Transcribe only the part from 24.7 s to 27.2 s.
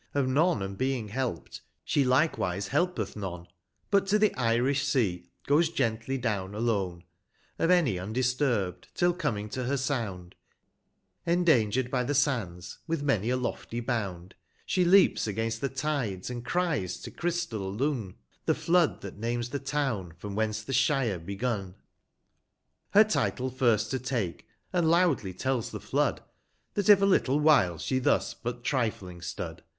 and loudly tells the Flood, is5 That if a